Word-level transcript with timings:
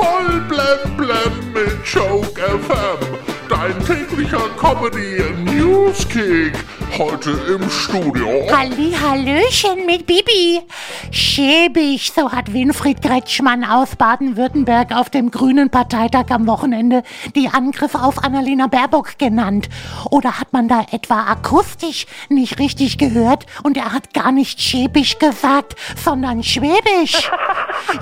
Voll 0.00 0.40
blem 0.48 0.96
blem 0.96 1.52
mit 1.52 1.84
Joke 1.84 2.40
FM. 2.40 3.18
Dein 3.50 3.78
täglicher 3.84 4.48
Comedy 4.56 5.22
Newskick. 5.44 6.54
Heute 6.96 7.30
im 7.30 7.68
Studio. 7.68 8.28
Halli, 8.50 8.92
Hallöchen 8.92 9.84
mit 9.84 10.06
Bibi. 10.06 10.62
Schäbig, 11.10 12.12
so 12.12 12.32
hat 12.32 12.52
Winfried 12.52 13.02
Kretschmann 13.02 13.62
aus 13.62 13.96
Baden-Württemberg 13.96 14.96
auf 14.96 15.10
dem 15.10 15.30
Grünen 15.30 15.68
Parteitag 15.70 16.30
am 16.30 16.46
Wochenende 16.46 17.02
die 17.36 17.48
Angriffe 17.48 18.02
auf 18.02 18.24
Annalena 18.24 18.68
Baerbock 18.68 19.18
genannt. 19.18 19.68
Oder 20.10 20.40
hat 20.40 20.52
man 20.52 20.68
da 20.68 20.86
etwa 20.90 21.24
akustisch 21.24 22.06
nicht 22.28 22.58
richtig 22.58 22.96
gehört 22.96 23.44
und 23.62 23.76
er 23.76 23.92
hat 23.92 24.14
gar 24.14 24.32
nicht 24.32 24.60
schäbig 24.60 25.18
gesagt, 25.18 25.76
sondern 26.02 26.42
schwäbisch? 26.42 27.30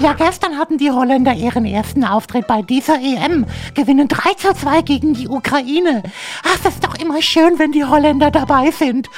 Ja, 0.01 0.13
gestern 0.13 0.59
hatten 0.59 0.79
die 0.79 0.91
Holländer 0.91 1.35
ihren 1.35 1.65
ersten 1.65 2.05
Auftritt 2.05 2.47
bei 2.47 2.63
dieser 2.63 3.01
EM, 3.01 3.47
gewinnen 3.75 4.09
3 4.09 4.35
zu 4.35 4.55
2 4.55 4.83
gegen 4.83 5.15
die 5.15 5.29
Ukraine. 5.29 6.03
Ach, 6.45 6.59
es 6.65 6.75
ist 6.75 6.85
doch 6.85 6.97
immer 6.97 7.21
schön, 7.23 7.59
wenn 7.59 7.73
die 7.73 7.85
Holländer 7.85 8.31
dabei 8.31 8.71
sind. 8.71 9.09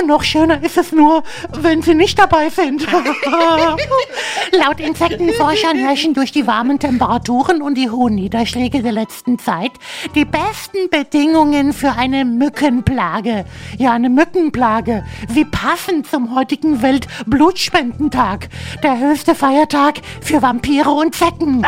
Und 0.00 0.06
noch 0.06 0.22
schöner 0.22 0.62
ist 0.62 0.78
es 0.78 0.92
nur, 0.92 1.22
wenn 1.60 1.82
sie 1.82 1.94
nicht 1.94 2.18
dabei 2.18 2.48
sind. 2.48 2.86
Laut 4.52 4.80
Insektenforschern 4.80 5.76
herrschen 5.76 6.14
durch 6.14 6.32
die 6.32 6.46
warmen 6.46 6.78
Temperaturen 6.78 7.60
und 7.60 7.74
die 7.74 7.90
hohen 7.90 8.14
Niederschläge 8.14 8.82
der 8.82 8.92
letzten 8.92 9.38
Zeit 9.38 9.72
die 10.14 10.24
besten 10.24 10.88
Bedingungen 10.90 11.72
für 11.72 11.92
eine 11.92 12.24
Mückenplage. 12.24 13.44
Ja, 13.76 13.92
eine 13.92 14.08
Mückenplage. 14.08 15.04
Wie 15.28 15.44
passend 15.44 16.06
zum 16.06 16.34
heutigen 16.34 16.80
Weltblutspendentag. 16.80 18.48
Der 18.82 18.98
höchste 18.98 19.34
Feiertag 19.34 20.00
für 20.22 20.40
Vampire 20.40 20.90
und 20.90 21.14
Zecken. 21.14 21.62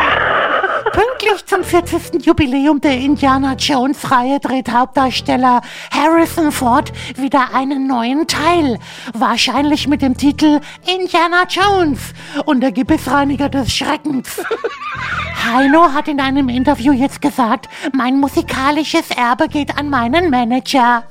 Pünktlich 1.33 1.45
zum 1.45 1.63
40. 1.63 2.25
Jubiläum 2.25 2.79
der 2.79 2.97
Indiana 2.97 3.53
Jones-Reihe 3.53 4.39
dreht 4.39 4.71
Hauptdarsteller 4.71 5.61
Harrison 5.91 6.51
Ford 6.51 6.91
wieder 7.15 7.55
einen 7.55 7.87
neuen 7.87 8.27
Teil. 8.27 8.77
Wahrscheinlich 9.13 9.87
mit 9.87 10.03
dem 10.03 10.15
Titel 10.15 10.59
Indiana 10.85 11.45
Jones 11.49 11.99
und 12.45 12.61
der 12.61 12.71
Gebissreiniger 12.71 13.49
des 13.49 13.73
Schreckens. 13.73 14.41
Heino 15.45 15.91
hat 15.93 16.07
in 16.07 16.19
einem 16.19 16.49
Interview 16.49 16.93
jetzt 16.93 17.21
gesagt, 17.21 17.67
mein 17.93 18.19
musikalisches 18.19 19.09
Erbe 19.09 19.47
geht 19.47 19.77
an 19.77 19.89
meinen 19.89 20.29
Manager. 20.29 21.03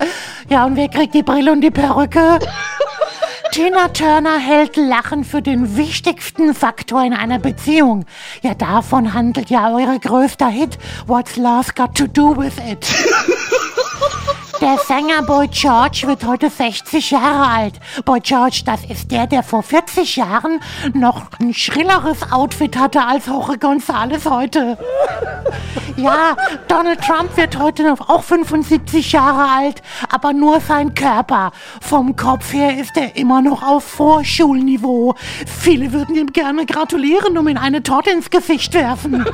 Ja, 0.48 0.64
und 0.66 0.77
wer 0.77 0.88
kriegt 0.88 1.14
die 1.14 1.25
Brille 1.25 1.50
und 1.50 1.62
die 1.62 1.70
Perücke? 1.70 2.38
Tina 3.53 3.89
Turner 3.89 4.39
hält 4.39 4.78
Lachen 4.78 5.25
für 5.25 5.42
den 5.42 5.77
wichtigsten 5.77 6.55
Faktor 6.55 7.05
in 7.05 7.12
einer 7.12 7.39
Beziehung. 7.39 8.06
Ja, 8.41 8.55
davon 8.55 9.12
handelt 9.12 9.50
ja 9.50 9.70
eure 9.70 10.00
größter 10.00 10.48
Hit 10.48 10.78
What's 11.06 11.36
Love 11.36 11.75
Got 11.77 11.94
to 11.98 12.06
Do 12.06 12.34
with 12.34 12.55
It? 12.67 12.86
Der 14.62 14.78
Sänger 14.78 15.22
Boy 15.25 15.48
George 15.48 16.05
wird 16.06 16.25
heute 16.25 16.48
60 16.48 17.11
Jahre 17.11 17.47
alt. 17.47 17.75
Boy 18.06 18.20
George, 18.20 18.62
das 18.64 18.84
ist 18.84 19.11
der, 19.11 19.27
der 19.27 19.42
vor 19.42 19.62
40 19.62 20.16
Jahren 20.16 20.61
noch 20.94 21.27
ein 21.39 21.53
schrilleres 21.53 22.33
Outfit 22.33 22.78
hatte 22.78 23.05
als 23.05 23.27
Jorge 23.27 23.59
González 23.59 24.31
heute. 24.31 24.78
Ja, 25.96 26.36
Donald 26.68 27.00
Trump 27.02 27.36
wird 27.36 27.58
heute 27.58 27.82
noch 27.84 28.08
auch 28.08 28.22
75 28.22 29.12
Jahre 29.12 29.50
alt, 29.50 29.82
aber 30.08 30.32
nur 30.32 30.60
sein 30.60 30.94
Körper. 30.94 31.52
Vom 31.80 32.16
Kopf 32.16 32.52
her 32.52 32.78
ist 32.78 32.96
er 32.96 33.16
immer 33.16 33.42
noch 33.42 33.62
auf 33.62 33.84
Vorschulniveau. 33.84 35.14
Viele 35.46 35.92
würden 35.92 36.16
ihm 36.16 36.32
gerne 36.32 36.64
gratulieren, 36.66 37.36
um 37.36 37.48
ihm 37.48 37.58
eine 37.58 37.82
Torte 37.82 38.10
ins 38.10 38.30
Gesicht 38.30 38.74
werfen. 38.74 39.24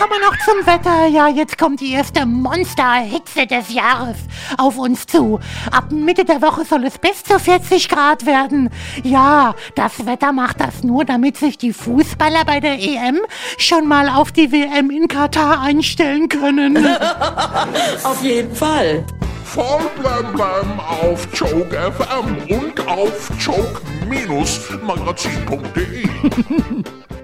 Kommen 0.00 0.12
wir 0.12 0.20
noch 0.30 0.36
zum 0.46 0.66
Wetter. 0.66 1.06
Ja, 1.08 1.28
jetzt 1.28 1.58
kommt 1.58 1.82
die 1.82 1.92
erste 1.92 2.24
Monsterhitze 2.24 3.46
des 3.46 3.70
Jahres 3.70 4.16
auf 4.56 4.78
uns 4.78 5.04
zu. 5.04 5.38
Ab 5.70 5.92
Mitte 5.92 6.24
der 6.24 6.40
Woche 6.40 6.64
soll 6.64 6.84
es 6.84 6.96
bis 6.96 7.22
zu 7.22 7.38
40 7.38 7.90
Grad 7.90 8.24
werden. 8.24 8.70
Ja, 9.02 9.54
das 9.74 10.06
Wetter 10.06 10.32
macht 10.32 10.58
das 10.58 10.82
nur, 10.84 11.04
damit 11.04 11.36
sich 11.36 11.58
die 11.58 11.74
Fußballer 11.74 12.46
bei 12.46 12.60
der 12.60 12.78
EM 12.78 13.20
schon 13.58 13.86
mal 13.86 14.08
auf 14.08 14.32
die 14.32 14.50
WM 14.50 14.88
in 14.88 15.06
Katar 15.06 15.60
einstellen 15.60 16.30
können. 16.30 16.78
Auf 18.02 18.22
jeden 18.22 18.56
Fall. 18.56 19.04
Voll 19.44 19.82
blem 20.00 20.32
blem 20.32 20.80
auf 20.80 21.28
Joke 21.34 21.76
FM 21.76 22.38
und 22.48 22.88
auf 22.88 23.30
joke-magazin.de. 23.38 26.08